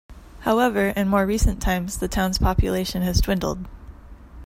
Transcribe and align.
However, 0.39 0.87
in 0.87 1.09
more 1.09 1.27
recent 1.27 1.61
times 1.61 1.99
the 1.99 2.07
town's 2.07 2.39
population 2.39 3.03
has 3.03 3.21
dwindled. 3.21 3.67